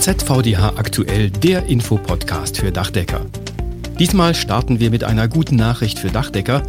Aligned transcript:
ZVDH 0.00 0.78
aktuell 0.78 1.28
der 1.28 1.66
Infopodcast 1.66 2.56
für 2.56 2.72
Dachdecker. 2.72 3.26
Diesmal 3.98 4.34
starten 4.34 4.80
wir 4.80 4.90
mit 4.90 5.04
einer 5.04 5.28
guten 5.28 5.56
Nachricht 5.56 5.98
für 5.98 6.08
Dachdecker. 6.08 6.62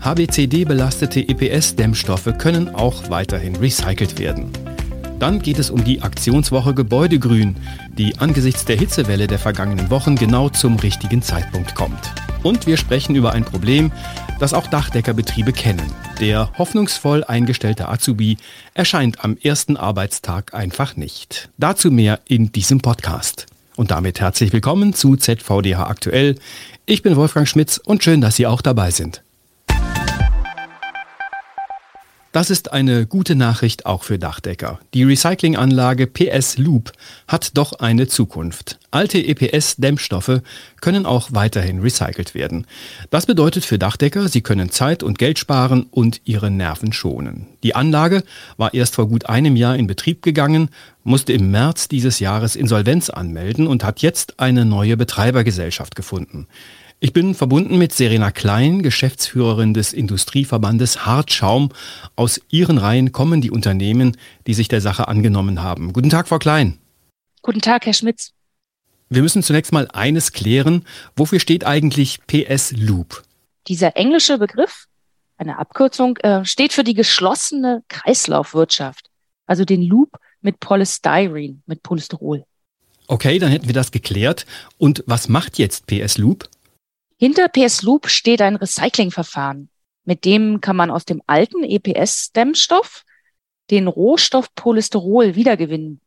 HBCD-belastete 0.00 1.18
EPS-Dämmstoffe 1.28 2.32
können 2.38 2.72
auch 2.72 3.10
weiterhin 3.10 3.56
recycelt 3.56 4.20
werden. 4.20 4.52
Dann 5.20 5.40
geht 5.40 5.58
es 5.58 5.68
um 5.68 5.84
die 5.84 6.00
Aktionswoche 6.00 6.72
Gebäudegrün, 6.72 7.54
die 7.96 8.18
angesichts 8.18 8.64
der 8.64 8.76
Hitzewelle 8.76 9.26
der 9.26 9.38
vergangenen 9.38 9.90
Wochen 9.90 10.16
genau 10.16 10.48
zum 10.48 10.76
richtigen 10.76 11.20
Zeitpunkt 11.20 11.74
kommt. 11.74 12.14
Und 12.42 12.66
wir 12.66 12.78
sprechen 12.78 13.14
über 13.14 13.32
ein 13.32 13.44
Problem, 13.44 13.92
das 14.38 14.54
auch 14.54 14.66
Dachdeckerbetriebe 14.66 15.52
kennen. 15.52 15.92
Der 16.20 16.50
hoffnungsvoll 16.56 17.22
eingestellte 17.22 17.90
Azubi 17.90 18.38
erscheint 18.72 19.22
am 19.22 19.36
ersten 19.36 19.76
Arbeitstag 19.76 20.54
einfach 20.54 20.96
nicht. 20.96 21.50
Dazu 21.58 21.90
mehr 21.90 22.20
in 22.26 22.50
diesem 22.50 22.80
Podcast. 22.80 23.44
Und 23.76 23.90
damit 23.90 24.20
herzlich 24.20 24.54
willkommen 24.54 24.94
zu 24.94 25.16
ZVDH 25.16 25.86
aktuell. 25.86 26.36
Ich 26.86 27.02
bin 27.02 27.16
Wolfgang 27.16 27.46
Schmitz 27.46 27.76
und 27.76 28.02
schön, 28.02 28.22
dass 28.22 28.36
Sie 28.36 28.46
auch 28.46 28.62
dabei 28.62 28.90
sind. 28.90 29.22
Das 32.32 32.48
ist 32.48 32.72
eine 32.72 33.08
gute 33.08 33.34
Nachricht 33.34 33.86
auch 33.86 34.04
für 34.04 34.16
Dachdecker. 34.16 34.78
Die 34.94 35.02
Recyclinganlage 35.02 36.06
PS 36.06 36.58
Loop 36.58 36.92
hat 37.26 37.56
doch 37.56 37.72
eine 37.80 38.06
Zukunft. 38.06 38.78
Alte 38.92 39.18
EPS-Dämmstoffe 39.18 40.40
können 40.80 41.06
auch 41.06 41.30
weiterhin 41.32 41.80
recycelt 41.80 42.36
werden. 42.36 42.68
Das 43.10 43.26
bedeutet 43.26 43.64
für 43.64 43.80
Dachdecker, 43.80 44.28
sie 44.28 44.42
können 44.42 44.70
Zeit 44.70 45.02
und 45.02 45.18
Geld 45.18 45.40
sparen 45.40 45.86
und 45.90 46.20
ihre 46.24 46.52
Nerven 46.52 46.92
schonen. 46.92 47.48
Die 47.64 47.74
Anlage 47.74 48.22
war 48.56 48.74
erst 48.74 48.94
vor 48.94 49.08
gut 49.08 49.26
einem 49.26 49.56
Jahr 49.56 49.74
in 49.74 49.88
Betrieb 49.88 50.22
gegangen, 50.22 50.68
musste 51.02 51.32
im 51.32 51.50
März 51.50 51.88
dieses 51.88 52.20
Jahres 52.20 52.54
Insolvenz 52.54 53.10
anmelden 53.10 53.66
und 53.66 53.82
hat 53.82 54.02
jetzt 54.02 54.38
eine 54.38 54.64
neue 54.64 54.96
Betreibergesellschaft 54.96 55.96
gefunden. 55.96 56.46
Ich 57.02 57.14
bin 57.14 57.34
verbunden 57.34 57.78
mit 57.78 57.94
Serena 57.94 58.30
Klein, 58.30 58.82
Geschäftsführerin 58.82 59.72
des 59.72 59.94
Industrieverbandes 59.94 61.06
Hartschaum. 61.06 61.70
Aus 62.14 62.42
ihren 62.50 62.76
Reihen 62.76 63.10
kommen 63.10 63.40
die 63.40 63.50
Unternehmen, 63.50 64.18
die 64.46 64.52
sich 64.52 64.68
der 64.68 64.82
Sache 64.82 65.08
angenommen 65.08 65.62
haben. 65.62 65.94
Guten 65.94 66.10
Tag, 66.10 66.28
Frau 66.28 66.38
Klein. 66.38 66.78
Guten 67.40 67.62
Tag, 67.62 67.86
Herr 67.86 67.94
Schmitz. 67.94 68.32
Wir 69.08 69.22
müssen 69.22 69.42
zunächst 69.42 69.72
mal 69.72 69.88
eines 69.88 70.32
klären. 70.32 70.84
Wofür 71.16 71.40
steht 71.40 71.64
eigentlich 71.64 72.18
PS 72.26 72.72
Loop? 72.72 73.22
Dieser 73.66 73.96
englische 73.96 74.36
Begriff, 74.36 74.84
eine 75.38 75.58
Abkürzung, 75.58 76.18
äh, 76.18 76.44
steht 76.44 76.74
für 76.74 76.84
die 76.84 76.94
geschlossene 76.94 77.82
Kreislaufwirtschaft. 77.88 79.08
Also 79.46 79.64
den 79.64 79.80
Loop 79.80 80.18
mit 80.42 80.60
Polystyrene, 80.60 81.62
mit 81.64 81.82
Polystyrol. 81.82 82.44
Okay, 83.06 83.38
dann 83.38 83.50
hätten 83.50 83.68
wir 83.68 83.74
das 83.74 83.90
geklärt. 83.90 84.44
Und 84.76 85.02
was 85.06 85.30
macht 85.30 85.58
jetzt 85.58 85.86
PS 85.86 86.18
Loop? 86.18 86.46
Hinter 87.22 87.48
PS 87.48 87.82
Loop 87.82 88.08
steht 88.08 88.40
ein 88.40 88.56
Recyclingverfahren. 88.56 89.68
Mit 90.06 90.24
dem 90.24 90.62
kann 90.62 90.74
man 90.74 90.90
aus 90.90 91.04
dem 91.04 91.20
alten 91.26 91.64
EPS-Dämmstoff 91.64 93.04
den 93.70 93.88
Rohstoff 93.88 94.54
Polysterol 94.54 95.34
wiedergewinnen. 95.34 96.00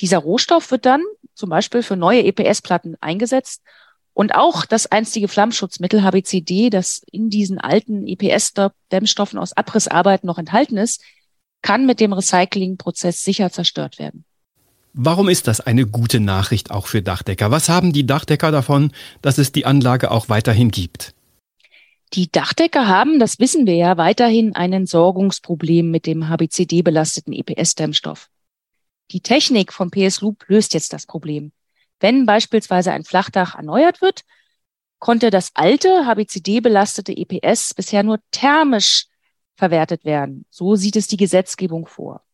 Dieser 0.00 0.18
Rohstoff 0.18 0.70
wird 0.70 0.86
dann 0.86 1.02
zum 1.34 1.50
Beispiel 1.50 1.82
für 1.82 1.96
neue 1.96 2.22
EPS-Platten 2.22 2.94
eingesetzt 3.00 3.60
und 4.14 4.36
auch 4.36 4.66
das 4.66 4.86
einstige 4.86 5.26
Flammschutzmittel 5.26 6.04
HBCD, 6.04 6.70
das 6.70 7.02
in 7.10 7.28
diesen 7.28 7.58
alten 7.58 8.06
EPS-Dämmstoffen 8.06 9.40
aus 9.40 9.52
Abrissarbeit 9.52 10.22
noch 10.22 10.38
enthalten 10.38 10.76
ist, 10.76 11.02
kann 11.60 11.86
mit 11.86 11.98
dem 11.98 12.12
Recyclingprozess 12.12 13.24
sicher 13.24 13.50
zerstört 13.50 13.98
werden. 13.98 14.24
Warum 14.98 15.28
ist 15.28 15.46
das 15.46 15.60
eine 15.60 15.84
gute 15.84 16.20
Nachricht 16.20 16.70
auch 16.70 16.86
für 16.86 17.02
Dachdecker? 17.02 17.50
Was 17.50 17.68
haben 17.68 17.92
die 17.92 18.06
Dachdecker 18.06 18.50
davon, 18.50 18.92
dass 19.20 19.36
es 19.36 19.52
die 19.52 19.66
Anlage 19.66 20.10
auch 20.10 20.30
weiterhin 20.30 20.70
gibt? 20.70 21.12
Die 22.14 22.32
Dachdecker 22.32 22.88
haben, 22.88 23.18
das 23.18 23.38
wissen 23.38 23.66
wir 23.66 23.74
ja, 23.74 23.98
weiterhin 23.98 24.56
ein 24.56 24.72
Entsorgungsproblem 24.72 25.90
mit 25.90 26.06
dem 26.06 26.30
HBCD-belasteten 26.30 27.34
EPS-Dämmstoff. 27.34 28.30
Die 29.10 29.20
Technik 29.20 29.74
von 29.74 29.90
PS 29.90 30.22
Loop 30.22 30.46
löst 30.48 30.72
jetzt 30.72 30.94
das 30.94 31.04
Problem. 31.04 31.52
Wenn 32.00 32.24
beispielsweise 32.24 32.90
ein 32.92 33.04
Flachdach 33.04 33.54
erneuert 33.54 34.00
wird, 34.00 34.22
konnte 34.98 35.28
das 35.28 35.50
alte 35.52 36.06
HBCD-belastete 36.06 37.14
EPS 37.14 37.74
bisher 37.74 38.02
nur 38.02 38.18
thermisch 38.30 39.08
verwertet 39.56 40.06
werden. 40.06 40.46
So 40.48 40.74
sieht 40.74 40.96
es 40.96 41.06
die 41.06 41.18
Gesetzgebung 41.18 41.86
vor. 41.86 42.25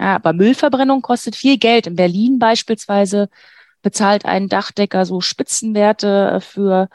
Ja, 0.00 0.14
aber 0.14 0.32
Müllverbrennung 0.32 1.02
kostet 1.02 1.36
viel 1.36 1.58
Geld. 1.58 1.86
In 1.86 1.94
Berlin 1.94 2.38
beispielsweise 2.38 3.28
bezahlt 3.82 4.24
ein 4.24 4.48
Dachdecker 4.48 5.04
so 5.04 5.20
Spitzenwerte 5.20 6.40
für 6.40 6.88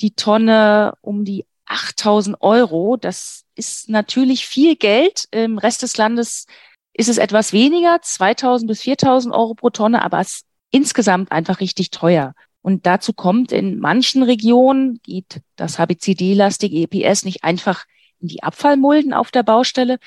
die 0.00 0.12
Tonne 0.12 0.94
um 1.02 1.26
die 1.26 1.44
8000 1.66 2.40
Euro. 2.40 2.96
Das 2.96 3.44
ist 3.56 3.90
natürlich 3.90 4.46
viel 4.46 4.74
Geld. 4.74 5.26
Im 5.32 5.58
Rest 5.58 5.82
des 5.82 5.98
Landes 5.98 6.46
ist 6.94 7.10
es 7.10 7.18
etwas 7.18 7.52
weniger, 7.52 8.00
2000 8.00 8.68
bis 8.68 8.80
4000 8.80 9.34
Euro 9.34 9.54
pro 9.54 9.68
Tonne, 9.68 10.02
aber 10.02 10.20
es 10.20 10.28
ist 10.28 10.46
insgesamt 10.70 11.30
einfach 11.30 11.60
richtig 11.60 11.90
teuer. 11.90 12.34
Und 12.62 12.86
dazu 12.86 13.12
kommt, 13.12 13.52
in 13.52 13.78
manchen 13.78 14.22
Regionen 14.22 15.00
geht 15.02 15.42
das 15.56 15.78
HBCD-lastige 15.78 16.88
EPS 16.88 17.24
nicht 17.24 17.44
einfach 17.44 17.84
in 18.20 18.28
die 18.28 18.42
Abfallmulden 18.42 19.12
auf 19.12 19.30
der 19.30 19.42
Baustelle, 19.42 19.98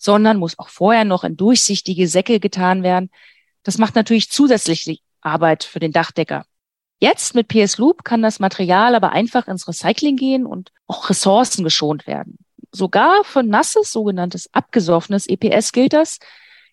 sondern 0.00 0.38
muss 0.38 0.58
auch 0.58 0.70
vorher 0.70 1.04
noch 1.04 1.22
in 1.24 1.36
durchsichtige 1.36 2.08
Säcke 2.08 2.40
getan 2.40 2.82
werden. 2.82 3.10
Das 3.62 3.76
macht 3.76 3.94
natürlich 3.94 4.30
zusätzlich 4.30 5.02
Arbeit 5.20 5.62
für 5.62 5.78
den 5.78 5.92
Dachdecker. 5.92 6.46
Jetzt 7.00 7.34
mit 7.34 7.48
PS 7.48 7.76
Loop 7.76 8.02
kann 8.02 8.22
das 8.22 8.40
Material 8.40 8.94
aber 8.94 9.12
einfach 9.12 9.46
ins 9.46 9.68
Recycling 9.68 10.16
gehen 10.16 10.46
und 10.46 10.72
auch 10.86 11.10
Ressourcen 11.10 11.64
geschont 11.64 12.06
werden. 12.06 12.38
Sogar 12.72 13.24
für 13.24 13.42
nasses, 13.42 13.92
sogenanntes 13.92 14.52
abgesoffenes 14.54 15.28
EPS 15.28 15.72
gilt 15.72 15.92
das. 15.92 16.18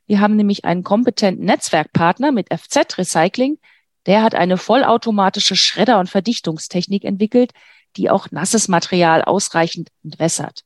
Wir 0.06 0.22
haben 0.22 0.38
nämlich 0.38 0.64
einen 0.64 0.84
kompetenten 0.84 1.46
Netzwerkpartner 1.46 2.32
mit 2.32 2.48
FZ 2.54 2.98
Recycling. 2.98 3.60
Der 4.06 4.22
hat 4.22 4.36
eine 4.36 4.58
vollautomatische 4.58 5.58
Schredder- 5.58 6.00
und 6.00 6.10
Verdichtungstechnik 6.10 7.04
entwickelt, 7.04 7.52
die 7.98 8.10
auch 8.10 8.32
nasses 8.32 8.70
Material 8.70 9.22
ausreichend 9.22 9.90
entwässert. 10.04 10.64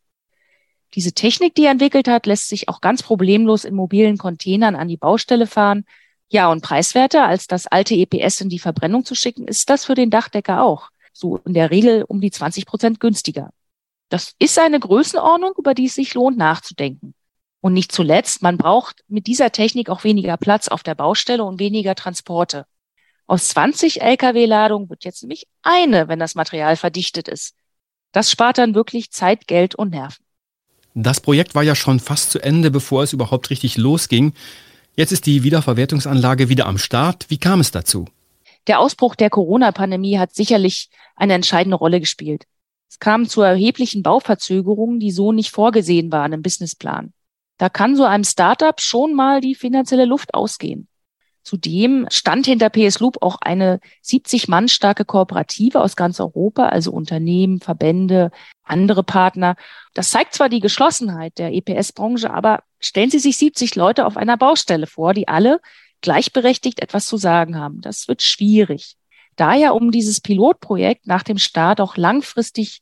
Diese 0.94 1.14
Technik, 1.14 1.56
die 1.56 1.66
er 1.66 1.72
entwickelt 1.72 2.08
hat, 2.08 2.26
lässt 2.26 2.50
sich 2.50 2.68
auch 2.68 2.82
ganz 2.82 3.02
problemlos 3.02 3.64
in 3.64 3.76
mobilen 3.76 4.18
Containern 4.18 4.76
an 4.76 4.88
die 4.88 4.98
Baustelle 4.98 5.48
fahren. 5.48 5.86
Ja, 6.30 6.52
und 6.52 6.62
preiswerter 6.62 7.26
als 7.26 7.48
das 7.48 7.68
alte 7.68 7.96
EPS 7.96 8.42
in 8.42 8.50
die 8.50 8.60
Verbrennung 8.60 9.06
zu 9.06 9.16
schicken, 9.16 9.48
ist 9.48 9.70
das 9.70 9.86
für 9.86 9.96
den 9.96 10.10
Dachdecker 10.10 10.64
auch. 10.64 10.90
So 11.14 11.38
in 11.46 11.54
der 11.54 11.72
Regel 11.72 12.04
um 12.08 12.22
die 12.22 12.32
20 12.32 12.66
Prozent 12.66 13.00
günstiger. 13.00 13.52
Das 14.10 14.34
ist 14.40 14.60
eine 14.60 14.80
Größenordnung, 14.80 15.54
über 15.58 15.74
die 15.74 15.86
es 15.86 15.96
sich 15.96 16.14
lohnt 16.14 16.38
nachzudenken. 16.38 17.14
Und 17.62 17.74
nicht 17.74 17.92
zuletzt, 17.92 18.42
man 18.42 18.58
braucht 18.58 19.04
mit 19.08 19.28
dieser 19.28 19.52
Technik 19.52 19.90
auch 19.90 20.04
weniger 20.04 20.36
Platz 20.36 20.68
auf 20.68 20.84
der 20.84 20.96
Baustelle 20.96 21.44
und 21.44 21.60
weniger 21.60 21.96
Transporte. 21.96 22.66
Aus 23.28 23.48
20 23.50 24.02
Lkw-Ladungen 24.02 24.90
wird 24.90 25.06
jetzt 25.06 25.22
nämlich 25.22 25.48
eine, 25.62 26.10
wenn 26.10 26.20
das 26.20 26.36
Material 26.36 26.76
verdichtet 26.76 27.30
ist. 27.30 27.56
Das 28.12 28.30
spart 28.30 28.58
dann 28.58 28.76
wirklich 28.76 29.12
Zeit, 29.12 29.48
Geld 29.48 29.76
und 29.76 29.92
Nerven. 29.92 30.26
Das 30.94 31.22
Projekt 31.22 31.56
war 31.56 31.64
ja 31.64 31.76
schon 31.76 32.00
fast 32.00 32.32
zu 32.32 32.40
Ende, 32.40 32.70
bevor 32.70 33.04
es 33.04 33.14
überhaupt 33.14 33.50
richtig 33.50 33.78
losging. 33.78 34.34
Jetzt 34.96 35.12
ist 35.12 35.26
die 35.26 35.44
Wiederverwertungsanlage 35.44 36.50
wieder 36.50 36.66
am 36.66 36.78
Start. 36.78 37.26
Wie 37.30 37.38
kam 37.38 37.62
es 37.62 37.72
dazu? 37.72 38.06
Der 38.68 38.80
Ausbruch 38.80 39.16
der 39.16 39.30
Corona-Pandemie 39.30 40.20
hat 40.20 40.36
sicherlich 40.36 40.90
eine 41.16 41.34
entscheidende 41.34 41.78
Rolle 41.78 42.00
gespielt. 42.00 42.46
Es 42.90 43.00
kam 43.00 43.28
zu 43.28 43.42
erheblichen 43.42 44.04
Bauverzögerungen, 44.04 45.00
die 45.00 45.12
so 45.12 45.32
nicht 45.32 45.52
vorgesehen 45.52 46.12
waren 46.12 46.34
im 46.34 46.42
Businessplan. 46.42 47.14
Da 47.58 47.70
kann 47.70 47.96
so 47.96 48.04
einem 48.04 48.26
Startup 48.26 48.80
schon 48.82 49.14
mal 49.14 49.40
die 49.40 49.56
finanzielle 49.56 50.06
Luft 50.06 50.34
ausgehen. 50.34 50.88
Zudem 51.44 52.08
stand 52.10 52.46
hinter 52.46 52.70
PS 52.70 53.00
Loop 53.00 53.18
auch 53.22 53.38
eine 53.42 53.80
70 54.02 54.48
Mann 54.48 54.68
starke 54.68 55.06
Kooperative 55.06 55.82
aus 55.82 55.96
ganz 55.96 56.20
Europa, 56.20 56.68
also 56.68 56.92
Unternehmen, 56.92 57.60
Verbände, 57.60 58.32
andere 58.64 59.04
Partner. 59.04 59.56
Das 59.94 60.12
zeigt 60.12 60.34
zwar 60.34 60.50
die 60.50 60.60
Geschlossenheit 60.60 61.38
der 61.40 61.54
EPS-Branche, 61.54 62.32
aber 62.32 62.64
stellen 62.80 63.10
Sie 63.10 63.20
sich 63.20 63.38
70 63.38 63.76
Leute 63.76 64.06
auf 64.06 64.18
einer 64.18 64.38
Baustelle 64.38 64.88
vor, 64.88 65.14
die 65.14 65.28
alle 65.28 65.60
gleichberechtigt 66.02 66.80
etwas 66.80 67.06
zu 67.06 67.18
sagen 67.18 67.58
haben. 67.58 67.82
Das 67.82 68.08
wird 68.08 68.22
schwierig. 68.22 68.96
Daher, 69.36 69.74
um 69.76 69.92
dieses 69.92 70.22
Pilotprojekt 70.22 71.08
nach 71.08 71.24
dem 71.24 71.38
Start 71.38 71.82
auch 71.82 71.98
langfristig 71.98 72.82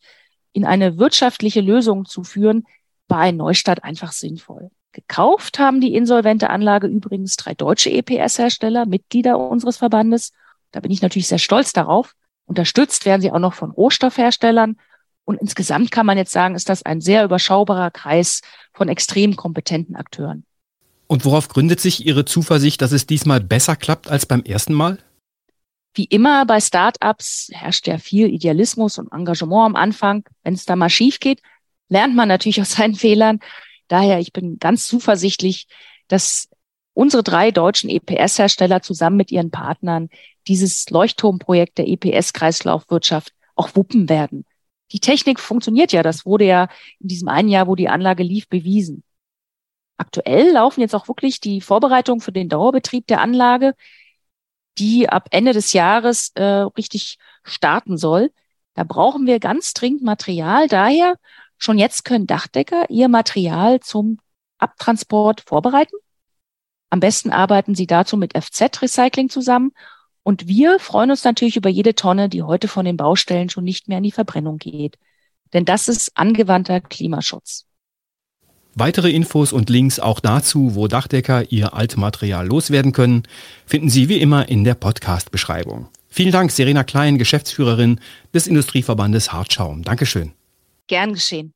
in 0.51 0.65
eine 0.65 0.97
wirtschaftliche 0.97 1.61
Lösung 1.61 2.05
zu 2.05 2.23
führen, 2.23 2.63
war 3.07 3.19
ein 3.19 3.37
Neustart 3.37 3.83
einfach 3.83 4.11
sinnvoll. 4.11 4.71
Gekauft 4.91 5.59
haben 5.59 5.81
die 5.81 5.93
insolvente 5.93 6.49
Anlage 6.49 6.87
übrigens 6.87 7.35
drei 7.35 7.53
deutsche 7.53 7.91
EPS-Hersteller, 7.91 8.85
Mitglieder 8.85 9.37
unseres 9.37 9.77
Verbandes. 9.77 10.31
Da 10.71 10.79
bin 10.79 10.91
ich 10.91 11.01
natürlich 11.01 11.27
sehr 11.27 11.37
stolz 11.37 11.73
darauf. 11.73 12.15
Unterstützt 12.45 13.05
werden 13.05 13.21
sie 13.21 13.31
auch 13.31 13.39
noch 13.39 13.53
von 13.53 13.71
Rohstoffherstellern. 13.71 14.77
Und 15.25 15.39
insgesamt 15.39 15.91
kann 15.91 16.07
man 16.07 16.17
jetzt 16.17 16.31
sagen, 16.31 16.55
ist 16.55 16.69
das 16.69 16.81
ein 16.81 17.01
sehr 17.01 17.23
überschaubarer 17.23 17.91
Kreis 17.91 18.41
von 18.73 18.89
extrem 18.89 19.35
kompetenten 19.35 19.95
Akteuren. 19.95 20.43
Und 21.05 21.25
worauf 21.25 21.47
gründet 21.47 21.79
sich 21.79 22.05
Ihre 22.05 22.25
Zuversicht, 22.25 22.81
dass 22.81 22.91
es 22.91 23.05
diesmal 23.05 23.39
besser 23.39 23.75
klappt 23.75 24.09
als 24.09 24.25
beim 24.25 24.41
ersten 24.41 24.73
Mal? 24.73 24.97
Wie 25.93 26.05
immer 26.05 26.45
bei 26.45 26.59
Startups 26.59 27.49
herrscht 27.51 27.87
ja 27.87 27.97
viel 27.99 28.27
Idealismus 28.27 28.97
und 28.97 29.11
Engagement 29.11 29.65
am 29.65 29.75
Anfang. 29.75 30.23
Wenn 30.43 30.53
es 30.53 30.65
da 30.65 30.75
mal 30.75 30.89
schief 30.89 31.19
geht, 31.19 31.41
lernt 31.89 32.15
man 32.15 32.27
natürlich 32.27 32.61
aus 32.61 32.71
seinen 32.71 32.95
Fehlern. 32.95 33.39
Daher, 33.89 34.19
ich 34.19 34.31
bin 34.31 34.57
ganz 34.59 34.87
zuversichtlich, 34.87 35.67
dass 36.07 36.47
unsere 36.93 37.23
drei 37.23 37.51
deutschen 37.51 37.89
EPS-Hersteller 37.89 38.81
zusammen 38.81 39.17
mit 39.17 39.31
ihren 39.31 39.51
Partnern 39.51 40.09
dieses 40.47 40.89
Leuchtturmprojekt 40.89 41.77
der 41.77 41.87
EPS-Kreislaufwirtschaft 41.87 43.33
auch 43.55 43.75
wuppen 43.75 44.07
werden. 44.07 44.45
Die 44.91 44.99
Technik 44.99 45.39
funktioniert 45.39 45.91
ja. 45.91 46.03
Das 46.03 46.25
wurde 46.25 46.45
ja 46.45 46.67
in 46.99 47.09
diesem 47.09 47.27
einen 47.27 47.49
Jahr, 47.49 47.67
wo 47.67 47.75
die 47.75 47.89
Anlage 47.89 48.23
lief, 48.23 48.47
bewiesen. 48.47 49.03
Aktuell 49.97 50.51
laufen 50.51 50.81
jetzt 50.81 50.95
auch 50.95 51.07
wirklich 51.07 51.41
die 51.41 51.61
Vorbereitungen 51.61 52.21
für 52.21 52.31
den 52.31 52.49
Dauerbetrieb 52.49 53.05
der 53.07 53.21
Anlage, 53.21 53.75
die 54.77 55.09
ab 55.09 55.27
Ende 55.31 55.53
des 55.53 55.73
Jahres 55.73 56.31
äh, 56.35 56.43
richtig 56.43 57.17
starten 57.43 57.97
soll. 57.97 58.31
Da 58.75 58.83
brauchen 58.85 59.27
wir 59.27 59.39
ganz 59.39 59.73
dringend 59.73 60.03
Material. 60.03 60.67
Daher 60.67 61.15
schon 61.59 61.77
jetzt 61.77 62.05
können 62.05 62.25
Dachdecker 62.25 62.89
ihr 62.89 63.07
Material 63.07 63.79
zum 63.81 64.17
Abtransport 64.57 65.41
vorbereiten. 65.41 65.95
Am 66.89 66.99
besten 66.99 67.29
arbeiten 67.29 67.75
sie 67.75 67.85
dazu 67.85 68.17
mit 68.17 68.33
FZ-Recycling 68.35 69.29
zusammen. 69.29 69.71
Und 70.23 70.47
wir 70.47 70.79
freuen 70.79 71.11
uns 71.11 71.23
natürlich 71.23 71.55
über 71.55 71.69
jede 71.69 71.95
Tonne, 71.95 72.29
die 72.29 72.41
heute 72.41 72.67
von 72.67 72.85
den 72.85 72.97
Baustellen 72.97 73.49
schon 73.49 73.63
nicht 73.63 73.87
mehr 73.87 73.99
in 73.99 74.03
die 74.03 74.11
Verbrennung 74.11 74.57
geht. 74.57 74.97
Denn 75.53 75.65
das 75.65 75.87
ist 75.87 76.11
angewandter 76.15 76.81
Klimaschutz. 76.81 77.65
Weitere 78.75 79.09
Infos 79.09 79.51
und 79.51 79.69
Links 79.69 79.99
auch 79.99 80.19
dazu, 80.19 80.75
wo 80.75 80.87
Dachdecker 80.87 81.51
ihr 81.51 81.73
Altmaterial 81.73 82.47
loswerden 82.47 82.91
können, 82.91 83.23
finden 83.65 83.89
Sie 83.89 84.09
wie 84.09 84.19
immer 84.19 84.47
in 84.47 84.63
der 84.63 84.75
Podcast-Beschreibung. 84.75 85.89
Vielen 86.07 86.31
Dank, 86.31 86.51
Serena 86.51 86.83
Klein, 86.83 87.17
Geschäftsführerin 87.17 87.99
des 88.33 88.47
Industrieverbandes 88.47 89.33
Hartschaum. 89.33 89.83
Dankeschön. 89.83 90.33
Gern 90.89 91.13
geschehen. 91.13 91.53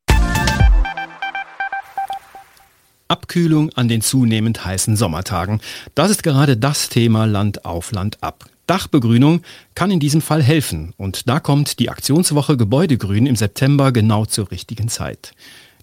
Abkühlung 3.07 3.71
an 3.73 3.87
den 3.87 4.01
zunehmend 4.01 4.63
heißen 4.63 4.95
Sommertagen. 4.95 5.59
Das 5.95 6.11
ist 6.11 6.21
gerade 6.21 6.55
das 6.55 6.87
Thema 6.89 7.25
Land 7.25 7.65
auf 7.65 7.91
Land 7.91 8.19
ab. 8.21 8.45
Dachbegrünung 8.67 9.41
kann 9.75 9.89
in 9.89 9.99
diesem 9.99 10.21
Fall 10.21 10.41
helfen 10.41 10.93
und 10.97 11.27
da 11.27 11.39
kommt 11.39 11.79
die 11.79 11.89
Aktionswoche 11.89 12.57
Gebäudegrün 12.57 13.25
im 13.25 13.35
September 13.35 13.91
genau 13.91 14.25
zur 14.25 14.51
richtigen 14.51 14.87
Zeit. 14.87 15.33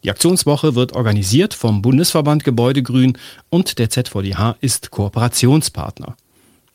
Die 0.04 0.10
Aktionswoche 0.10 0.76
wird 0.76 0.92
organisiert 0.92 1.52
vom 1.52 1.82
Bundesverband 1.82 2.44
Gebäudegrün 2.44 3.18
und 3.50 3.78
der 3.80 3.90
ZVDH 3.90 4.56
ist 4.60 4.92
Kooperationspartner. 4.92 6.16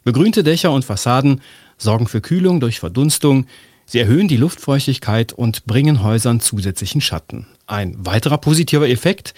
Begrünte 0.04 0.44
Dächer 0.44 0.71
und 0.71 0.83
Fassaden 0.83 1.42
sorgen 1.78 2.07
für 2.07 2.21
Kühlung 2.21 2.60
durch 2.60 2.80
Verdunstung, 2.80 3.48
sie 3.85 3.99
erhöhen 3.99 4.27
die 4.27 4.37
Luftfeuchtigkeit 4.37 5.33
und 5.33 5.65
bringen 5.65 6.03
Häusern 6.03 6.39
zusätzlichen 6.39 7.01
Schatten. 7.01 7.47
Ein 7.67 7.95
weiterer 7.97 8.37
positiver 8.37 8.89
Effekt, 8.89 9.33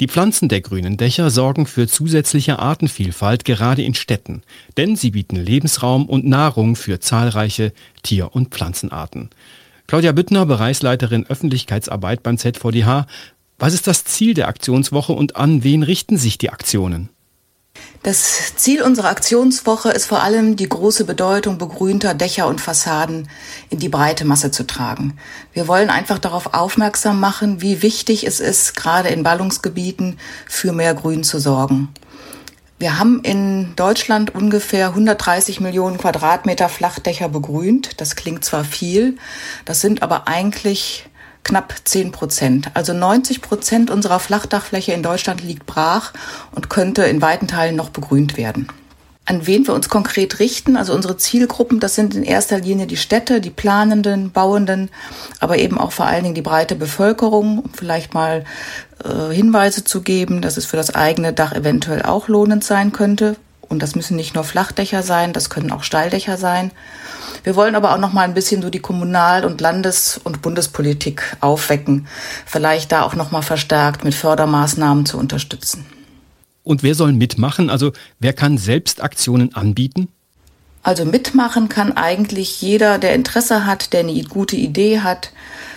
die 0.00 0.08
Pflanzen 0.08 0.48
der 0.48 0.60
grünen 0.60 0.96
Dächer 0.96 1.30
sorgen 1.30 1.64
für 1.66 1.86
zusätzliche 1.86 2.58
Artenvielfalt 2.58 3.44
gerade 3.44 3.82
in 3.82 3.94
Städten, 3.94 4.42
denn 4.76 4.96
sie 4.96 5.12
bieten 5.12 5.36
Lebensraum 5.36 6.06
und 6.06 6.26
Nahrung 6.26 6.74
für 6.74 6.98
zahlreiche 6.98 7.72
Tier- 8.02 8.34
und 8.34 8.48
Pflanzenarten. 8.48 9.30
Claudia 9.86 10.12
Büttner, 10.12 10.46
Bereichsleiterin 10.46 11.26
Öffentlichkeitsarbeit 11.26 12.22
beim 12.22 12.38
ZVDH. 12.38 13.06
Was 13.58 13.74
ist 13.74 13.86
das 13.86 14.04
Ziel 14.04 14.34
der 14.34 14.48
Aktionswoche 14.48 15.12
und 15.12 15.36
an 15.36 15.62
wen 15.62 15.82
richten 15.82 16.16
sich 16.16 16.36
die 16.38 16.50
Aktionen? 16.50 17.08
Das 18.02 18.56
Ziel 18.56 18.82
unserer 18.82 19.10
Aktionswoche 19.10 19.90
ist 19.90 20.06
vor 20.06 20.24
allem 20.24 20.56
die 20.56 20.68
große 20.68 21.04
Bedeutung 21.04 21.58
begrünter 21.58 22.14
Dächer 22.14 22.48
und 22.48 22.60
Fassaden 22.60 23.28
in 23.70 23.78
die 23.78 23.88
breite 23.88 24.24
Masse 24.24 24.50
zu 24.50 24.66
tragen. 24.66 25.16
Wir 25.52 25.68
wollen 25.68 25.88
einfach 25.88 26.18
darauf 26.18 26.52
aufmerksam 26.52 27.20
machen, 27.20 27.62
wie 27.62 27.80
wichtig 27.80 28.26
es 28.26 28.40
ist, 28.40 28.74
gerade 28.74 29.10
in 29.10 29.22
Ballungsgebieten 29.22 30.18
für 30.48 30.72
mehr 30.72 30.94
Grün 30.94 31.22
zu 31.22 31.38
sorgen. 31.38 31.90
Wir 32.80 32.98
haben 32.98 33.20
in 33.22 33.76
Deutschland 33.76 34.34
ungefähr 34.34 34.88
130 34.88 35.60
Millionen 35.60 35.98
Quadratmeter 35.98 36.68
Flachdächer 36.68 37.28
begrünt. 37.28 38.00
Das 38.00 38.16
klingt 38.16 38.44
zwar 38.44 38.64
viel, 38.64 39.16
das 39.64 39.80
sind 39.80 40.02
aber 40.02 40.26
eigentlich 40.26 41.08
knapp 41.44 41.74
10 41.84 42.12
Prozent. 42.12 42.70
Also 42.74 42.92
90 42.92 43.42
Prozent 43.42 43.90
unserer 43.90 44.20
Flachdachfläche 44.20 44.92
in 44.92 45.02
Deutschland 45.02 45.42
liegt 45.42 45.66
brach 45.66 46.12
und 46.52 46.70
könnte 46.70 47.04
in 47.04 47.22
weiten 47.22 47.48
Teilen 47.48 47.76
noch 47.76 47.90
begrünt 47.90 48.36
werden 48.36 48.68
an 49.24 49.46
wen 49.46 49.66
wir 49.66 49.74
uns 49.74 49.88
konkret 49.88 50.40
richten. 50.40 50.76
Also 50.76 50.92
unsere 50.94 51.16
Zielgruppen, 51.16 51.80
das 51.80 51.94
sind 51.94 52.14
in 52.14 52.24
erster 52.24 52.58
Linie 52.58 52.86
die 52.86 52.96
Städte, 52.96 53.40
die 53.40 53.50
Planenden, 53.50 54.32
Bauenden, 54.32 54.90
aber 55.40 55.58
eben 55.58 55.78
auch 55.78 55.92
vor 55.92 56.06
allen 56.06 56.24
Dingen 56.24 56.34
die 56.34 56.42
breite 56.42 56.74
Bevölkerung, 56.74 57.60
um 57.60 57.70
vielleicht 57.72 58.14
mal 58.14 58.44
äh, 59.04 59.32
Hinweise 59.32 59.84
zu 59.84 60.02
geben, 60.02 60.42
dass 60.42 60.56
es 60.56 60.66
für 60.66 60.76
das 60.76 60.94
eigene 60.94 61.32
Dach 61.32 61.52
eventuell 61.52 62.02
auch 62.02 62.28
lohnend 62.28 62.64
sein 62.64 62.92
könnte. 62.92 63.36
Und 63.72 63.82
das 63.82 63.96
müssen 63.96 64.16
nicht 64.16 64.34
nur 64.34 64.44
Flachdächer 64.44 65.02
sein, 65.02 65.32
das 65.32 65.48
können 65.48 65.72
auch 65.72 65.82
Steildächer 65.82 66.36
sein. 66.36 66.70
Wir 67.42 67.56
wollen 67.56 67.74
aber 67.74 67.92
auch 67.94 67.98
noch 67.98 68.12
mal 68.12 68.22
ein 68.22 68.34
bisschen 68.34 68.60
so 68.60 68.68
die 68.68 68.80
Kommunal- 68.80 69.46
und 69.46 69.62
Landes- 69.62 70.20
und 70.22 70.42
Bundespolitik 70.42 71.36
aufwecken, 71.40 72.06
vielleicht 72.44 72.92
da 72.92 73.02
auch 73.02 73.14
noch 73.14 73.30
mal 73.30 73.40
verstärkt 73.40 74.04
mit 74.04 74.14
Fördermaßnahmen 74.14 75.06
zu 75.06 75.18
unterstützen. 75.18 75.86
Und 76.62 76.82
wer 76.82 76.94
soll 76.94 77.12
mitmachen? 77.12 77.70
Also 77.70 77.92
wer 78.20 78.34
kann 78.34 78.58
selbst 78.58 79.02
Aktionen 79.02 79.54
anbieten? 79.54 80.08
Also 80.82 81.06
mitmachen 81.06 81.70
kann 81.70 81.92
eigentlich 81.92 82.60
jeder, 82.60 82.98
der 82.98 83.14
Interesse 83.14 83.64
hat, 83.64 83.94
der 83.94 84.00
eine 84.00 84.22
gute 84.24 84.56
Idee 84.56 85.00
hat. 85.00 85.32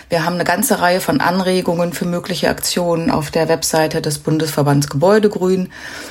Wir 0.08 0.24
haben 0.24 0.34
eine 0.34 0.44
ganze 0.44 0.80
Reihe 0.80 1.00
von 1.00 1.20
Anregungen 1.20 1.92
für 1.92 2.04
mögliche 2.04 2.48
Aktionen 2.48 3.10
auf 3.10 3.32
der 3.32 3.48
Webseite 3.48 4.00
des 4.00 4.20
Bundesverbands 4.20 4.88
Gebäudegrün. 4.88 5.68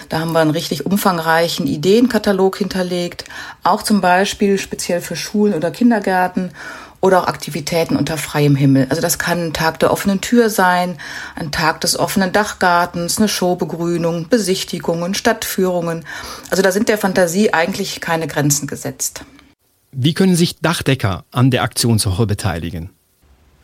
Da 0.10 0.20
haben 0.20 0.34
wir 0.34 0.40
einen 0.40 0.52
richtig 0.52 0.86
umfangreichen 0.86 1.66
Ideenkatalog 1.66 2.58
hinterlegt, 2.58 3.24
auch 3.64 3.84
zum 3.84 4.02
Beispiel 4.02 4.58
speziell 4.58 5.00
für 5.00 5.16
Schulen 5.16 5.54
oder 5.54 5.72
Kindergärten 5.72 6.52
oder 7.00 7.22
auch 7.22 7.28
Aktivitäten 7.28 7.96
unter 7.96 8.18
freiem 8.18 8.58
Himmel. 8.58 8.88
Also 8.90 9.02
das 9.02 9.18
kann 9.18 9.48
ein 9.48 9.54
Tag 9.54 9.80
der 9.80 9.92
offenen 9.92 10.20
Tür 10.20 10.50
sein, 10.50 10.98
ein 11.36 11.52
Tag 11.52 11.80
des 11.82 11.98
offenen 11.98 12.34
Dachgartens, 12.34 13.18
eine 13.18 13.30
Showbegrünung, 13.30 14.28
Besichtigungen, 14.28 15.14
Stadtführungen. 15.14 16.04
Also 16.50 16.62
da 16.62 16.74
sind 16.74 16.90
der 16.90 16.98
Fantasie 16.98 17.54
eigentlich 17.54 18.02
keine 18.02 18.28
Grenzen 18.28 18.68
gesetzt. 18.68 19.24
Wie 19.94 20.14
können 20.14 20.36
sich 20.36 20.60
Dachdecker 20.60 21.24
an 21.32 21.52
der 21.52 21.64
Aktionswoche 21.64 22.26
beteiligen? 22.26 22.90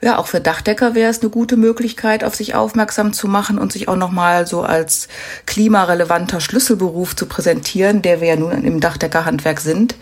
Ja, 0.04 0.18
auch 0.18 0.26
für 0.26 0.42
Dachdecker 0.42 0.96
wäre 0.96 1.12
es 1.12 1.22
eine 1.22 1.30
gute 1.30 1.58
Möglichkeit, 1.58 2.24
auf 2.24 2.34
sich 2.34 2.56
aufmerksam 2.56 3.14
zu 3.14 3.28
machen 3.28 3.60
und 3.60 3.72
sich 3.72 3.88
auch 3.88 3.96
nochmal 3.96 4.48
so 4.48 4.64
als 4.64 5.08
klimarelevanter 5.46 6.42
Schlüsselberuf 6.42 7.16
zu 7.16 7.28
präsentieren, 7.28 8.02
der 8.02 8.20
wir 8.20 8.30
ja 8.30 8.36
nun 8.36 8.52
im 8.64 8.80
Dachdeckerhandwerk 8.80 9.60
sind. 9.60 9.94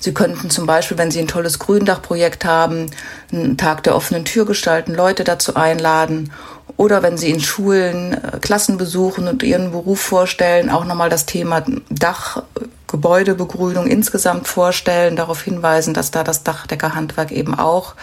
Sie 0.00 0.12
könnten 0.12 0.50
zum 0.50 0.66
Beispiel, 0.66 0.98
wenn 0.98 1.12
Sie 1.12 1.20
ein 1.20 1.28
tolles 1.28 1.60
Gründachprojekt 1.60 2.44
haben, 2.44 2.90
einen 3.32 3.56
Tag 3.56 3.84
der 3.84 3.94
offenen 3.94 4.24
Tür 4.24 4.46
gestalten, 4.46 4.94
Leute 4.94 5.22
dazu 5.22 5.54
einladen 5.54 6.32
oder 6.76 7.04
wenn 7.04 7.16
Sie 7.16 7.30
in 7.30 7.40
Schulen 7.40 8.14
äh, 8.14 8.38
Klassen 8.40 8.78
besuchen 8.78 9.28
und 9.28 9.44
Ihren 9.44 9.70
Beruf 9.70 10.00
vorstellen, 10.00 10.70
auch 10.70 10.84
nochmal 10.84 11.08
das 11.08 11.24
Thema 11.24 11.64
Dach 11.88 12.42
Gebäudebegrünung 12.86 13.86
insgesamt 13.86 14.46
vorstellen, 14.46 15.16
darauf 15.16 15.42
hinweisen, 15.42 15.94
dass 15.94 16.10
da 16.10 16.24
das 16.24 16.44
Dachdeckerhandwerk 16.44 17.32
eben 17.32 17.54
auch 17.54 17.94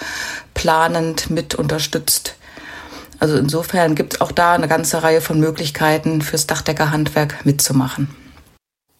planend 0.53 1.29
mit 1.29 1.55
unterstützt. 1.55 2.35
Also 3.19 3.37
insofern 3.37 3.95
gibt 3.95 4.15
es 4.15 4.21
auch 4.21 4.31
da 4.31 4.53
eine 4.53 4.67
ganze 4.67 5.01
Reihe 5.01 5.21
von 5.21 5.39
Möglichkeiten 5.39 6.21
fürs 6.21 6.47
Dachdeckerhandwerk 6.47 7.45
mitzumachen. 7.45 8.09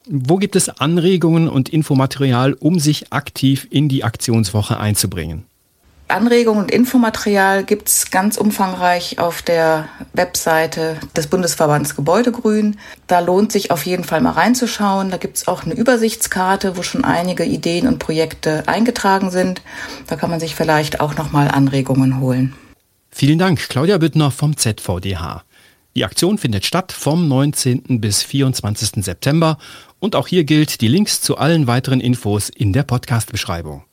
Wo 0.05 0.37
gibt 0.37 0.55
es 0.55 0.69
Anregungen 0.69 1.47
und 1.47 1.69
Infomaterial, 1.69 2.53
um 2.53 2.79
sich 2.79 3.11
aktiv 3.13 3.67
in 3.69 3.87
die 3.89 4.03
Aktionswoche 4.03 4.77
einzubringen? 4.77 5.45
Anregungen 6.13 6.63
und 6.63 6.71
Infomaterial 6.71 7.63
gibt 7.63 7.89
es 7.89 8.11
ganz 8.11 8.37
umfangreich 8.37 9.17
auf 9.17 9.41
der 9.41 9.89
Webseite 10.13 10.97
des 11.15 11.27
Bundesverbands 11.27 11.95
Gebäudegrün. 11.95 12.77
Da 13.07 13.19
lohnt 13.19 13.51
sich 13.51 13.71
auf 13.71 13.85
jeden 13.85 14.03
Fall 14.03 14.21
mal 14.21 14.33
reinzuschauen. 14.33 15.09
Da 15.09 15.17
gibt 15.17 15.37
es 15.37 15.47
auch 15.47 15.63
eine 15.63 15.73
Übersichtskarte, 15.73 16.77
wo 16.77 16.83
schon 16.83 17.03
einige 17.03 17.43
Ideen 17.43 17.87
und 17.87 17.97
Projekte 17.97 18.63
eingetragen 18.67 19.31
sind. 19.31 19.61
Da 20.07 20.15
kann 20.15 20.29
man 20.29 20.39
sich 20.39 20.55
vielleicht 20.55 20.99
auch 20.99 21.17
nochmal 21.17 21.47
Anregungen 21.47 22.19
holen. 22.19 22.53
Vielen 23.09 23.39
Dank, 23.39 23.67
Claudia 23.67 23.97
Büttner 23.97 24.29
vom 24.29 24.55
ZVDH. 24.55 25.43
Die 25.95 26.05
Aktion 26.05 26.37
findet 26.37 26.65
statt 26.65 26.91
vom 26.91 27.27
19. 27.27 28.01
bis 28.01 28.21
24. 28.21 29.03
September 29.03 29.57
und 29.99 30.15
auch 30.15 30.27
hier 30.27 30.43
gilt 30.43 30.81
die 30.81 30.87
Links 30.87 31.21
zu 31.21 31.37
allen 31.37 31.65
weiteren 31.65 31.99
Infos 31.99 32.49
in 32.49 32.71
der 32.71 32.83
Podcast-Beschreibung. 32.83 33.83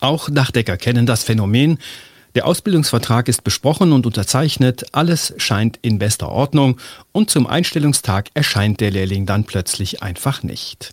Auch 0.00 0.28
Dachdecker 0.30 0.76
kennen 0.76 1.06
das 1.06 1.24
Phänomen. 1.24 1.78
Der 2.34 2.46
Ausbildungsvertrag 2.46 3.28
ist 3.28 3.42
besprochen 3.42 3.92
und 3.92 4.06
unterzeichnet, 4.06 4.86
alles 4.92 5.34
scheint 5.38 5.78
in 5.82 5.98
bester 5.98 6.28
Ordnung 6.28 6.78
und 7.10 7.30
zum 7.30 7.46
Einstellungstag 7.46 8.28
erscheint 8.34 8.80
der 8.80 8.90
Lehrling 8.90 9.26
dann 9.26 9.44
plötzlich 9.44 10.02
einfach 10.02 10.42
nicht. 10.42 10.92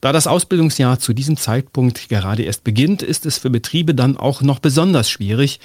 Da 0.00 0.12
das 0.12 0.26
Ausbildungsjahr 0.26 0.98
zu 0.98 1.14
diesem 1.14 1.36
Zeitpunkt 1.36 2.08
gerade 2.10 2.42
erst 2.42 2.62
beginnt, 2.62 3.02
ist 3.02 3.24
es 3.24 3.38
für 3.38 3.50
Betriebe 3.50 3.94
dann 3.94 4.18
auch 4.18 4.42
noch 4.42 4.58
besonders 4.58 5.08
schwierig, 5.08 5.60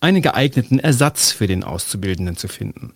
einen 0.00 0.20
geeigneten 0.20 0.80
Ersatz 0.80 1.30
für 1.30 1.46
den 1.46 1.64
Auszubildenden 1.64 2.36
zu 2.36 2.48
finden. 2.48 2.92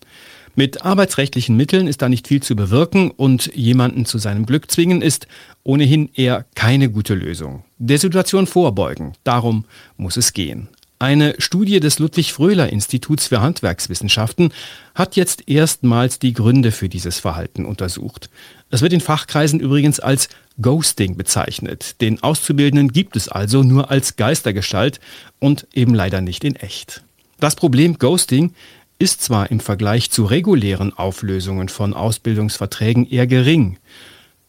Mit 0.58 0.84
arbeitsrechtlichen 0.84 1.56
Mitteln 1.56 1.86
ist 1.86 2.02
da 2.02 2.08
nicht 2.08 2.26
viel 2.26 2.42
zu 2.42 2.56
bewirken 2.56 3.12
und 3.12 3.54
jemanden 3.54 4.06
zu 4.06 4.18
seinem 4.18 4.44
Glück 4.44 4.68
zwingen 4.72 5.02
ist 5.02 5.28
ohnehin 5.62 6.10
eher 6.14 6.46
keine 6.56 6.90
gute 6.90 7.14
Lösung. 7.14 7.62
Der 7.78 7.98
Situation 8.00 8.48
vorbeugen, 8.48 9.12
darum 9.22 9.66
muss 9.98 10.16
es 10.16 10.32
gehen. 10.32 10.66
Eine 10.98 11.36
Studie 11.38 11.78
des 11.78 12.00
Ludwig-Fröhler-Instituts 12.00 13.28
für 13.28 13.40
Handwerkswissenschaften 13.40 14.52
hat 14.96 15.14
jetzt 15.14 15.48
erstmals 15.48 16.18
die 16.18 16.32
Gründe 16.32 16.72
für 16.72 16.88
dieses 16.88 17.20
Verhalten 17.20 17.64
untersucht. 17.64 18.28
Es 18.68 18.82
wird 18.82 18.92
in 18.92 19.00
Fachkreisen 19.00 19.60
übrigens 19.60 20.00
als 20.00 20.28
Ghosting 20.60 21.16
bezeichnet. 21.16 22.00
Den 22.00 22.20
Auszubildenden 22.24 22.90
gibt 22.92 23.14
es 23.14 23.28
also 23.28 23.62
nur 23.62 23.92
als 23.92 24.16
Geistergestalt 24.16 24.98
und 25.38 25.68
eben 25.72 25.94
leider 25.94 26.20
nicht 26.20 26.42
in 26.42 26.56
echt. 26.56 27.04
Das 27.40 27.54
Problem 27.54 27.98
Ghosting 27.98 28.52
ist 28.98 29.22
zwar 29.22 29.50
im 29.50 29.60
Vergleich 29.60 30.10
zu 30.10 30.24
regulären 30.24 30.92
Auflösungen 30.96 31.68
von 31.68 31.94
Ausbildungsverträgen 31.94 33.08
eher 33.08 33.26
gering. 33.26 33.78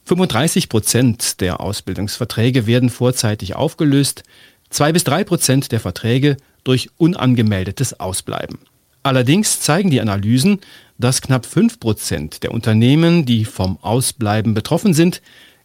35 0.06 0.70
Prozent 0.70 1.40
der 1.42 1.60
Ausbildungsverträge 1.60 2.66
werden 2.66 2.90
vorzeitig 2.90 3.56
aufgelöst, 3.56 4.24
Zwei 4.70 4.92
bis 4.92 5.04
drei 5.04 5.24
Prozent 5.24 5.72
der 5.72 5.80
Verträge 5.80 6.38
durch 6.64 6.90
unangemeldetes 6.98 8.00
Ausbleiben. 8.00 8.60
Allerdings 9.02 9.62
zeigen 9.62 9.90
die 9.90 10.02
Analysen, 10.02 10.60
dass 10.98 11.22
knapp 11.22 11.46
fünf 11.46 11.80
Prozent 11.80 12.44
der 12.44 12.52
Unternehmen, 12.52 13.26
die 13.26 13.46
vom 13.46 13.80
Ausbleiben 13.82 14.54
betroffen 14.54 14.94
sind, 14.94 15.22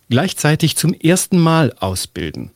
gleichzeitig 0.09 0.77
zum 0.77 0.95
ersten 0.95 1.39
Mal 1.39 1.75
ausbilden. 1.81 2.53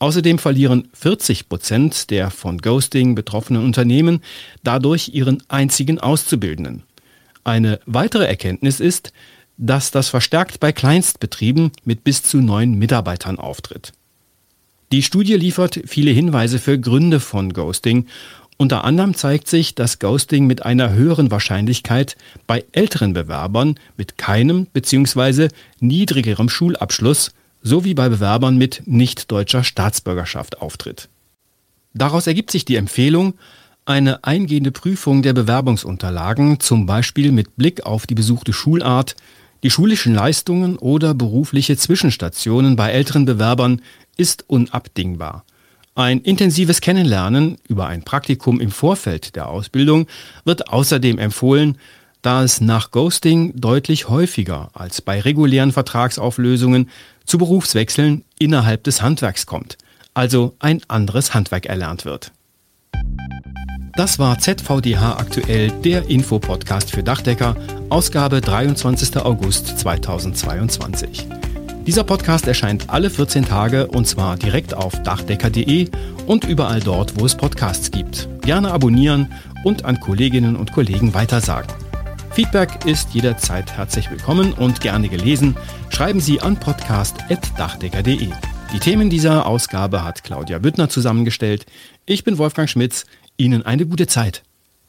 Außerdem 0.00 0.38
verlieren 0.38 0.88
40 0.94 1.48
Prozent 1.48 2.10
der 2.10 2.30
von 2.30 2.58
Ghosting 2.58 3.14
betroffenen 3.14 3.64
Unternehmen 3.64 4.22
dadurch 4.62 5.10
ihren 5.12 5.42
einzigen 5.48 5.98
Auszubildenden. 5.98 6.84
Eine 7.42 7.80
weitere 7.86 8.26
Erkenntnis 8.26 8.78
ist, 8.78 9.12
dass 9.56 9.90
das 9.90 10.08
verstärkt 10.08 10.60
bei 10.60 10.70
Kleinstbetrieben 10.70 11.72
mit 11.84 12.04
bis 12.04 12.22
zu 12.22 12.38
neun 12.38 12.74
Mitarbeitern 12.74 13.38
auftritt. 13.38 13.92
Die 14.92 15.02
Studie 15.02 15.34
liefert 15.34 15.80
viele 15.86 16.12
Hinweise 16.12 16.60
für 16.60 16.78
Gründe 16.78 17.18
von 17.18 17.52
Ghosting. 17.52 18.06
Unter 18.56 18.84
anderem 18.84 19.14
zeigt 19.14 19.48
sich, 19.48 19.74
dass 19.74 19.98
Ghosting 19.98 20.46
mit 20.46 20.64
einer 20.64 20.92
höheren 20.92 21.30
Wahrscheinlichkeit 21.30 22.16
bei 22.46 22.64
älteren 22.72 23.12
Bewerbern 23.12 23.74
mit 23.96 24.16
keinem 24.16 24.66
bzw. 24.66 25.48
niedrigerem 25.80 26.48
Schulabschluss 26.48 27.32
sowie 27.62 27.94
bei 27.94 28.08
Bewerbern 28.08 28.56
mit 28.56 28.82
nicht 28.86 29.30
deutscher 29.30 29.64
Staatsbürgerschaft 29.64 30.60
auftritt. 30.60 31.08
Daraus 31.94 32.26
ergibt 32.26 32.50
sich 32.50 32.64
die 32.64 32.76
Empfehlung, 32.76 33.34
eine 33.84 34.22
eingehende 34.24 34.70
Prüfung 34.70 35.22
der 35.22 35.32
Bewerbungsunterlagen, 35.32 36.60
zum 36.60 36.86
Beispiel 36.86 37.32
mit 37.32 37.56
Blick 37.56 37.86
auf 37.86 38.06
die 38.06 38.14
besuchte 38.14 38.52
Schulart, 38.52 39.16
die 39.62 39.70
schulischen 39.70 40.14
Leistungen 40.14 40.76
oder 40.76 41.14
berufliche 41.14 41.76
Zwischenstationen 41.76 42.76
bei 42.76 42.90
älteren 42.90 43.24
Bewerbern 43.24 43.80
ist 44.16 44.44
unabdingbar. 44.46 45.44
Ein 45.94 46.20
intensives 46.20 46.80
Kennenlernen 46.80 47.56
über 47.66 47.88
ein 47.88 48.04
Praktikum 48.04 48.60
im 48.60 48.70
Vorfeld 48.70 49.34
der 49.34 49.48
Ausbildung 49.48 50.06
wird 50.44 50.68
außerdem 50.68 51.18
empfohlen, 51.18 51.76
da 52.22 52.44
es 52.44 52.60
nach 52.60 52.92
Ghosting 52.92 53.52
deutlich 53.56 54.08
häufiger 54.08 54.70
als 54.74 55.02
bei 55.02 55.20
regulären 55.20 55.72
Vertragsauflösungen 55.72 56.88
zu 57.28 57.38
Berufswechseln 57.38 58.24
innerhalb 58.38 58.84
des 58.84 59.02
Handwerks 59.02 59.46
kommt, 59.46 59.76
also 60.14 60.56
ein 60.58 60.80
anderes 60.88 61.34
Handwerk 61.34 61.66
erlernt 61.66 62.04
wird. 62.04 62.32
Das 63.96 64.18
war 64.18 64.38
ZVDH 64.38 65.18
aktuell, 65.18 65.70
der 65.70 66.08
Infopodcast 66.08 66.90
für 66.90 67.02
Dachdecker, 67.02 67.56
Ausgabe 67.90 68.40
23. 68.40 69.16
August 69.18 69.78
2022. 69.78 71.26
Dieser 71.86 72.04
Podcast 72.04 72.46
erscheint 72.46 72.90
alle 72.90 73.10
14 73.10 73.46
Tage 73.46 73.88
und 73.88 74.06
zwar 74.06 74.36
direkt 74.36 74.74
auf 74.74 75.02
dachdecker.de 75.02 75.88
und 76.26 76.44
überall 76.44 76.80
dort, 76.80 77.18
wo 77.18 77.26
es 77.26 77.34
Podcasts 77.34 77.90
gibt. 77.90 78.28
Gerne 78.42 78.70
abonnieren 78.72 79.32
und 79.64 79.84
an 79.84 79.98
Kolleginnen 79.98 80.54
und 80.54 80.72
Kollegen 80.72 81.14
weitersagen. 81.14 81.72
Feedback 82.38 82.84
ist 82.84 83.14
jederzeit 83.14 83.72
herzlich 83.72 84.12
willkommen 84.12 84.52
und 84.52 84.80
gerne 84.80 85.08
gelesen. 85.08 85.56
Schreiben 85.88 86.20
Sie 86.20 86.40
an 86.40 86.56
podcast.dachdecker.de. 86.56 88.30
Die 88.72 88.78
Themen 88.78 89.10
dieser 89.10 89.44
Ausgabe 89.44 90.04
hat 90.04 90.22
Claudia 90.22 90.60
Büttner 90.60 90.88
zusammengestellt. 90.88 91.66
Ich 92.06 92.22
bin 92.22 92.38
Wolfgang 92.38 92.70
Schmitz. 92.70 93.06
Ihnen 93.38 93.66
eine 93.66 93.86
gute 93.86 94.06
Zeit. 94.06 94.44